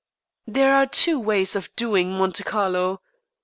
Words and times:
There 0.47 0.73
are 0.73 0.87
two 0.87 1.19
ways 1.19 1.55
of 1.55 1.69
"doing" 1.75 2.13
Monte 2.17 2.43
Carlo. 2.43 3.01